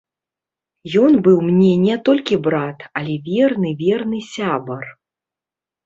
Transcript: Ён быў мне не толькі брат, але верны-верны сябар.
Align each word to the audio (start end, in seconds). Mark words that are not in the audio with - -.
Ён 1.01 1.11
быў 1.27 1.37
мне 1.51 1.67
не 1.85 1.95
толькі 2.11 2.39
брат, 2.49 2.77
але 3.03 3.13
верны-верны 3.31 4.17
сябар. 4.35 4.83